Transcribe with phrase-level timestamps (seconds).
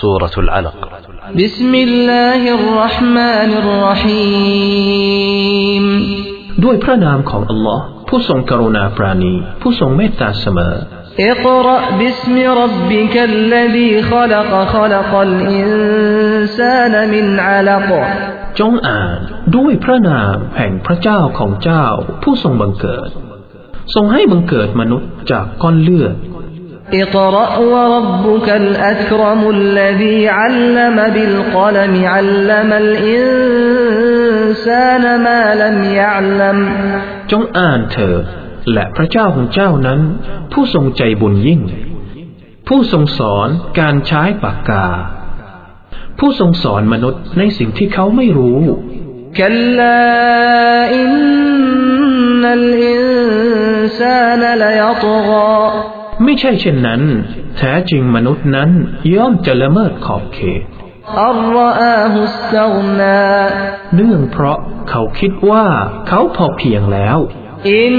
[0.00, 0.78] سورة العلق
[1.34, 5.04] بسم الله الرحمن الرحيم
[6.64, 10.74] ด้วยพระนามของอัลลอฮ์ผู้ทรงกรุณาปราณี ผู้ทรงเมตตาเสมอ
[11.32, 17.90] اقرأ باسم ربك الذي خلق خلق الإنسان من علق
[18.60, 19.18] จงอ่าน
[19.56, 21.86] ด้วยพระนามแห่งพระเจ้าของเจ้า
[22.22, 23.10] ผู้ทรงบังเกิด
[23.94, 26.14] ทรงให้บังเกิดมนุษย์จากก้อนเลือด
[26.94, 33.82] اقرأ وربك الأكرم الذي علم بالقلم علم الإنسان
[35.26, 36.58] ما لم يعلم
[37.30, 38.24] จงอ่านเถิด
[38.72, 40.00] และพระเจ้าของเจ้านั้น
[40.52, 41.60] ผู้ทรงใจบุญยิ่ง
[42.68, 43.48] ผู้ทรงสอน
[43.80, 44.86] การใช้ปากกา
[46.18, 48.60] ผู้ทรงสอนมนุษย์ในสิ่งที่เขาไม่รู้
[49.40, 50.02] كلا
[51.02, 55.58] إن الإنسان ليطغى
[56.23, 57.01] ไม่ใช่เช่นนั้น
[57.57, 58.69] แท้จริงมนุษย์นั้น
[59.15, 60.61] ย่อมจะละเมิดขอบเขต
[63.95, 65.65] เนื่องเพราะเขาคิดว่า
[66.07, 67.17] เขาพอเพียงแล้ว
[67.69, 67.95] อิน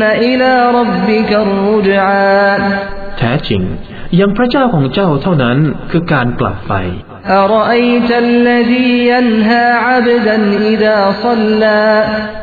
[0.00, 2.12] นอิลารบบิกรุจา
[3.18, 3.62] แท้จริง
[4.20, 5.58] ยังพระเจ้าของเจ้าเท่านั้น
[5.90, 6.74] คือการกลับไป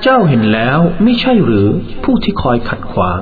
[0.04, 1.68] เจ้าเห็นแล้วไม่ใช่หรือ
[2.04, 3.22] ผู้ที่คอยขัดขวาง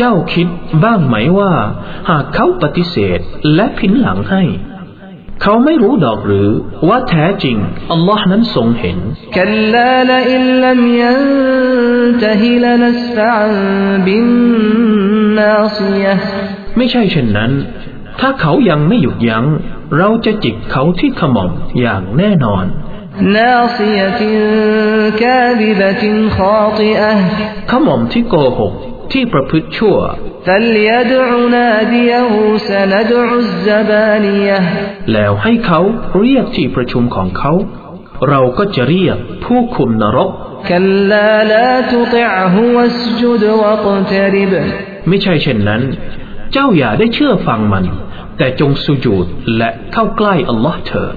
[0.00, 0.48] จ้าคิด
[0.84, 1.52] บ้างไหมว่า
[2.10, 3.18] หากเขาปฏิเสธ
[3.54, 4.42] และพินหลังให้
[5.42, 6.50] เขาไม่รู้ดอกหรือ
[6.88, 7.56] ว่าแท้จริง
[7.92, 8.98] อัลลอฮ์นั้นทรงเห็น
[9.38, 11.22] กัลลาลอิลลัมยัน
[12.24, 13.36] ตฮิลนัสฟะ
[14.06, 14.26] บิน
[15.38, 16.04] นาซีย
[16.76, 17.52] ไม่ใช่เช่นนั้น
[18.20, 19.44] ถ้าเขายังไม่หยุดยัง้ง
[19.98, 22.64] เราจะจิกเขาที่ขมอมอย่างแน่นอน
[23.36, 24.34] นาซียติ
[25.20, 27.12] กาบิบตินขอติอะ
[27.70, 28.72] ขมอมที่โกหก
[29.12, 29.96] ที่ประพฤติชั่ว
[35.12, 35.80] แล้วให้เขา
[36.20, 37.52] เรียกที่ประชุมของเขา
[38.28, 40.30] เราก็จะเรียกผู้คุมนรก
[45.08, 45.82] ไม่ใช่เช่นนั้น
[46.52, 47.84] เจ้าอย่าได้เชื่อฟังมัน
[48.38, 51.14] แต่จงสุญูดและเข้าใกล้อัลลอฮ์เถิด